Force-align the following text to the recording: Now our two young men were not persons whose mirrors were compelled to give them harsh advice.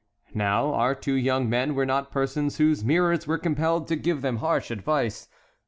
Now 0.33 0.73
our 0.73 0.95
two 0.95 1.13
young 1.13 1.47
men 1.47 1.75
were 1.75 1.85
not 1.85 2.09
persons 2.11 2.57
whose 2.57 2.83
mirrors 2.83 3.27
were 3.27 3.37
compelled 3.37 3.87
to 3.89 3.95
give 3.95 4.23
them 4.23 4.37
harsh 4.37 4.71
advice. 4.71 5.27